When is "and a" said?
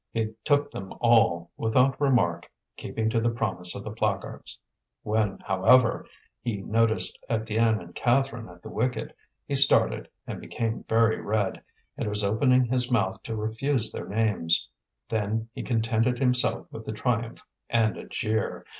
17.69-18.07